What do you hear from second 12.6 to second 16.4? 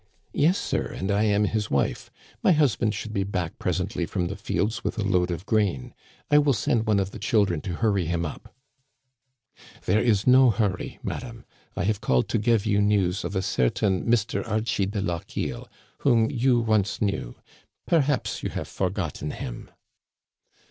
you news of a certain Mr. Archie de Lochiel, whom